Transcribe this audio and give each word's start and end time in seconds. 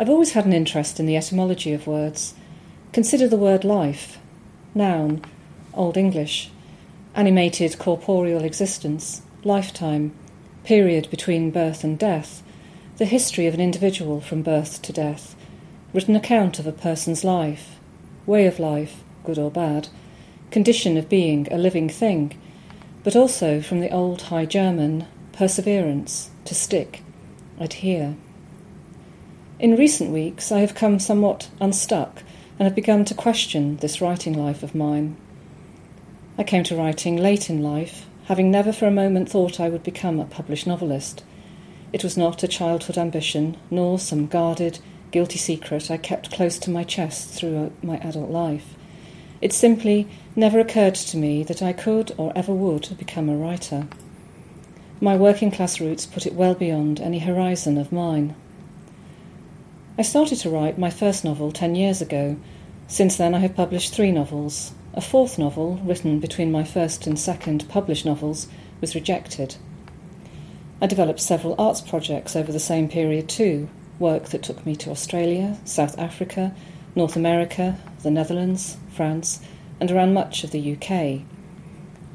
I've 0.00 0.08
always 0.08 0.32
had 0.32 0.46
an 0.46 0.54
interest 0.54 0.98
in 0.98 1.04
the 1.04 1.18
etymology 1.18 1.74
of 1.74 1.86
words. 1.86 2.32
Consider 2.90 3.28
the 3.28 3.36
word 3.36 3.64
life, 3.64 4.18
noun, 4.74 5.22
Old 5.74 5.98
English, 5.98 6.50
animated 7.14 7.78
corporeal 7.78 8.42
existence, 8.42 9.20
lifetime, 9.44 10.14
period 10.64 11.10
between 11.10 11.50
birth 11.50 11.84
and 11.84 11.98
death, 11.98 12.42
the 12.96 13.04
history 13.04 13.46
of 13.46 13.52
an 13.52 13.60
individual 13.60 14.22
from 14.22 14.40
birth 14.40 14.80
to 14.80 14.92
death, 14.94 15.36
written 15.92 16.16
account 16.16 16.58
of 16.58 16.66
a 16.66 16.72
person's 16.72 17.22
life, 17.22 17.78
way 18.24 18.46
of 18.46 18.58
life, 18.58 19.04
good 19.22 19.38
or 19.38 19.50
bad, 19.50 19.88
condition 20.50 20.96
of 20.96 21.10
being 21.10 21.46
a 21.52 21.58
living 21.58 21.90
thing, 21.90 22.40
but 23.04 23.14
also 23.14 23.60
from 23.60 23.80
the 23.80 23.90
old 23.90 24.22
High 24.22 24.46
German 24.46 25.06
perseverance, 25.34 26.30
to 26.46 26.54
stick, 26.54 27.02
adhere. 27.58 28.16
In 29.60 29.76
recent 29.76 30.10
weeks, 30.10 30.50
I 30.50 30.60
have 30.60 30.74
come 30.74 30.98
somewhat 30.98 31.50
unstuck 31.60 32.22
and 32.58 32.66
have 32.66 32.74
begun 32.74 33.04
to 33.04 33.14
question 33.14 33.76
this 33.76 34.00
writing 34.00 34.32
life 34.32 34.62
of 34.62 34.74
mine. 34.74 35.18
I 36.38 36.44
came 36.44 36.64
to 36.64 36.76
writing 36.76 37.18
late 37.18 37.50
in 37.50 37.62
life, 37.62 38.06
having 38.24 38.50
never 38.50 38.72
for 38.72 38.86
a 38.86 38.90
moment 38.90 39.28
thought 39.28 39.60
I 39.60 39.68
would 39.68 39.82
become 39.82 40.18
a 40.18 40.24
published 40.24 40.66
novelist. 40.66 41.22
It 41.92 42.02
was 42.02 42.16
not 42.16 42.42
a 42.42 42.48
childhood 42.48 42.96
ambition, 42.96 43.58
nor 43.70 43.98
some 43.98 44.28
guarded, 44.28 44.78
guilty 45.10 45.36
secret 45.36 45.90
I 45.90 45.98
kept 45.98 46.32
close 46.32 46.58
to 46.60 46.70
my 46.70 46.82
chest 46.82 47.28
throughout 47.28 47.72
my 47.84 47.98
adult 47.98 48.30
life. 48.30 48.74
It 49.42 49.52
simply 49.52 50.08
never 50.34 50.58
occurred 50.58 50.94
to 50.94 51.18
me 51.18 51.44
that 51.44 51.60
I 51.60 51.74
could 51.74 52.12
or 52.16 52.32
ever 52.34 52.54
would 52.54 52.96
become 52.96 53.28
a 53.28 53.36
writer. 53.36 53.88
My 55.02 55.16
working 55.16 55.50
class 55.50 55.82
roots 55.82 56.06
put 56.06 56.24
it 56.24 56.32
well 56.32 56.54
beyond 56.54 56.98
any 56.98 57.18
horizon 57.18 57.76
of 57.76 57.92
mine. 57.92 58.34
I 60.00 60.02
started 60.02 60.38
to 60.38 60.48
write 60.48 60.78
my 60.78 60.88
first 60.88 61.26
novel 61.26 61.52
ten 61.52 61.74
years 61.74 62.00
ago. 62.00 62.38
Since 62.86 63.18
then, 63.18 63.34
I 63.34 63.40
have 63.40 63.54
published 63.54 63.92
three 63.92 64.12
novels. 64.12 64.72
A 64.94 65.02
fourth 65.02 65.38
novel, 65.38 65.78
written 65.84 66.20
between 66.20 66.50
my 66.50 66.64
first 66.64 67.06
and 67.06 67.18
second 67.18 67.68
published 67.68 68.06
novels, 68.06 68.48
was 68.80 68.94
rejected. 68.94 69.56
I 70.80 70.86
developed 70.86 71.20
several 71.20 71.54
arts 71.58 71.82
projects 71.82 72.34
over 72.34 72.50
the 72.50 72.58
same 72.58 72.88
period 72.88 73.28
too, 73.28 73.68
work 73.98 74.30
that 74.30 74.42
took 74.42 74.64
me 74.64 74.74
to 74.76 74.90
Australia, 74.90 75.58
South 75.66 75.98
Africa, 75.98 76.54
North 76.96 77.14
America, 77.14 77.76
the 78.02 78.10
Netherlands, 78.10 78.78
France, 78.88 79.40
and 79.80 79.90
around 79.90 80.14
much 80.14 80.44
of 80.44 80.50
the 80.50 80.76
UK. 80.76 81.26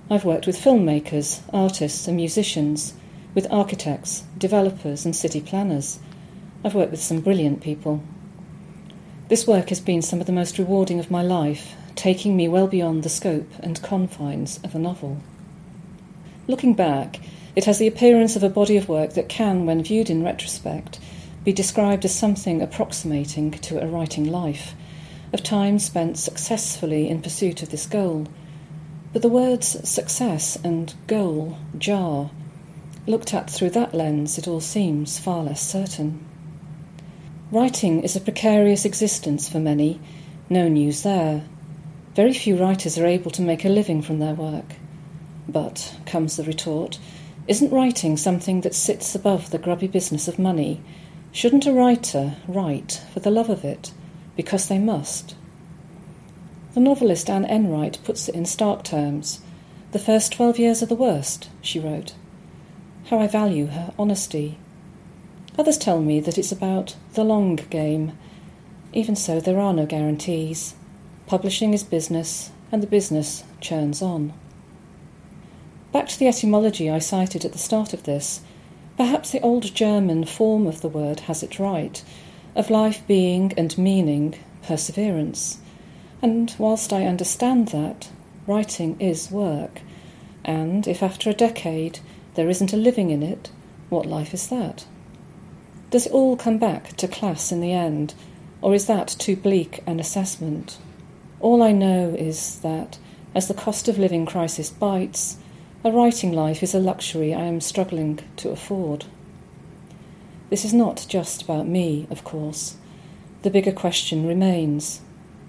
I've 0.09 0.25
worked 0.25 0.47
with 0.47 0.57
filmmakers, 0.59 1.43
artists, 1.53 2.07
and 2.07 2.17
musicians, 2.17 2.95
with 3.35 3.45
architects, 3.51 4.23
developers, 4.39 5.05
and 5.05 5.15
city 5.15 5.39
planners. 5.39 5.99
I've 6.65 6.73
worked 6.73 6.89
with 6.89 7.01
some 7.03 7.21
brilliant 7.21 7.61
people. 7.61 8.01
This 9.27 9.45
work 9.45 9.69
has 9.69 9.79
been 9.79 10.01
some 10.01 10.19
of 10.19 10.25
the 10.25 10.31
most 10.31 10.57
rewarding 10.57 10.99
of 10.99 11.11
my 11.11 11.21
life, 11.21 11.75
taking 11.93 12.35
me 12.35 12.47
well 12.47 12.65
beyond 12.65 13.03
the 13.03 13.09
scope 13.09 13.47
and 13.59 13.79
confines 13.83 14.59
of 14.63 14.73
a 14.73 14.79
novel. 14.79 15.21
Looking 16.47 16.73
back, 16.73 17.19
it 17.55 17.65
has 17.65 17.77
the 17.77 17.85
appearance 17.85 18.35
of 18.35 18.41
a 18.41 18.49
body 18.49 18.77
of 18.77 18.89
work 18.89 19.13
that 19.13 19.29
can, 19.29 19.67
when 19.67 19.83
viewed 19.83 20.09
in 20.09 20.23
retrospect, 20.23 20.99
be 21.43 21.53
described 21.53 22.03
as 22.03 22.15
something 22.15 22.63
approximating 22.63 23.51
to 23.51 23.79
a 23.79 23.85
writing 23.85 24.31
life, 24.31 24.73
of 25.33 25.43
time 25.43 25.77
spent 25.77 26.17
successfully 26.17 27.07
in 27.07 27.21
pursuit 27.21 27.61
of 27.61 27.69
this 27.69 27.85
goal. 27.85 28.27
But 29.13 29.21
the 29.21 29.29
words 29.29 29.87
success 29.87 30.57
and 30.63 30.95
goal 31.05 31.59
jar. 31.77 32.31
Looked 33.05 33.35
at 33.35 33.51
through 33.51 33.69
that 33.69 33.93
lens, 33.93 34.39
it 34.39 34.47
all 34.47 34.61
seems 34.61 35.19
far 35.19 35.43
less 35.43 35.61
certain. 35.61 36.25
Writing 37.51 38.01
is 38.01 38.15
a 38.15 38.21
precarious 38.21 38.85
existence 38.85 39.47
for 39.47 39.59
many, 39.59 40.01
no 40.49 40.67
news 40.67 41.03
there. 41.03 41.43
Very 42.15 42.33
few 42.33 42.57
writers 42.57 42.97
are 42.97 43.05
able 43.05 43.29
to 43.29 43.43
make 43.43 43.63
a 43.63 43.69
living 43.69 44.01
from 44.01 44.17
their 44.17 44.33
work. 44.33 44.65
But, 45.47 45.95
comes 46.07 46.37
the 46.37 46.43
retort, 46.43 46.97
isn't 47.47 47.71
writing 47.71 48.17
something 48.17 48.61
that 48.61 48.73
sits 48.73 49.13
above 49.13 49.51
the 49.51 49.59
grubby 49.59 49.87
business 49.87 50.27
of 50.27 50.39
money? 50.39 50.81
Shouldn't 51.31 51.67
a 51.67 51.71
writer 51.71 52.35
write 52.47 53.03
for 53.13 53.19
the 53.19 53.29
love 53.29 53.51
of 53.51 53.63
it, 53.63 53.93
because 54.35 54.67
they 54.67 54.79
must? 54.79 55.35
The 56.73 56.79
novelist 56.79 57.29
Anne 57.29 57.45
Enright 57.45 57.99
puts 58.03 58.27
it 58.27 58.33
in 58.33 58.45
stark 58.45 58.83
terms. 58.83 59.41
The 59.91 59.99
first 59.99 60.33
twelve 60.33 60.57
years 60.57 60.81
are 60.81 60.87
the 60.87 60.95
worst, 60.95 61.49
she 61.61 61.79
wrote. 61.79 62.15
How 63.05 63.19
I 63.19 63.27
value 63.27 63.67
her 63.67 63.93
honesty. 63.99 64.57
Others 65.57 65.77
tell 65.77 66.01
me 66.01 66.19
that 66.19 66.37
it's 66.37 66.51
about 66.51 66.95
the 67.13 67.23
long 67.23 67.55
game. 67.55 68.17
Even 68.91 69.15
so, 69.15 69.39
there 69.39 69.59
are 69.59 69.73
no 69.73 69.85
guarantees. 69.85 70.75
Publishing 71.27 71.73
is 71.73 71.83
business, 71.83 72.51
and 72.71 72.83
the 72.83 72.87
business 72.87 73.43
churns 73.61 74.01
on. 74.01 74.33
Back 75.93 76.07
to 76.09 76.19
the 76.19 76.27
etymology 76.27 76.89
I 76.89 76.99
cited 76.99 77.45
at 77.45 77.53
the 77.53 77.57
start 77.57 77.93
of 77.93 78.03
this, 78.03 78.41
perhaps 78.97 79.31
the 79.31 79.39
old 79.39 79.73
German 79.73 80.25
form 80.25 80.67
of 80.67 80.81
the 80.81 80.89
word 80.89 81.21
has 81.21 81.41
it 81.41 81.57
right, 81.57 82.03
of 82.53 82.69
life 82.69 83.01
being 83.07 83.53
and 83.57 83.77
meaning 83.77 84.35
perseverance. 84.61 85.59
And 86.21 86.53
whilst 86.57 86.91
I 86.91 87.05
understand 87.05 87.69
that, 87.69 88.09
writing 88.45 88.99
is 88.99 89.31
work, 89.31 89.81
and 90.43 90.85
if 90.85 91.01
after 91.01 91.29
a 91.29 91.33
decade 91.33 91.99
there 92.33 92.49
isn't 92.49 92.73
a 92.73 92.77
living 92.77 93.09
in 93.09 93.23
it, 93.23 93.51
what 93.89 94.05
life 94.05 94.33
is 94.33 94.47
that? 94.49 94.85
Does 95.91 96.07
it 96.07 96.11
all 96.11 96.35
come 96.35 96.57
back 96.57 96.95
to 96.97 97.07
class 97.07 97.51
in 97.51 97.61
the 97.61 97.71
end, 97.71 98.13
or 98.61 98.73
is 98.73 98.87
that 98.87 99.07
too 99.07 99.35
bleak 99.35 99.83
an 99.85 99.99
assessment? 99.99 100.77
All 101.39 101.61
I 101.61 101.71
know 101.71 102.15
is 102.17 102.59
that 102.59 102.97
as 103.35 103.47
the 103.47 103.53
cost 103.53 103.87
of 103.87 103.97
living 103.97 104.25
crisis 104.25 104.69
bites, 104.69 105.37
a 105.83 105.91
writing 105.91 106.31
life 106.31 106.63
is 106.63 106.73
a 106.73 106.79
luxury 106.79 107.33
I 107.33 107.43
am 107.43 107.61
struggling 107.61 108.19
to 108.37 108.49
afford. 108.49 109.05
This 110.49 110.65
is 110.65 110.73
not 110.73 111.05
just 111.07 111.43
about 111.43 111.67
me, 111.67 112.07
of 112.09 112.23
course. 112.23 112.77
The 113.43 113.49
bigger 113.49 113.71
question 113.71 114.25
remains 114.25 115.01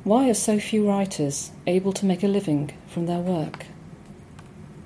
why 0.04 0.28
are 0.28 0.34
so 0.34 0.60
few 0.60 0.86
writers 0.88 1.50
able 1.66 1.92
to 1.94 2.06
make 2.06 2.22
a 2.22 2.28
living 2.28 2.72
from 2.86 3.06
their 3.06 3.18
work? 3.18 3.66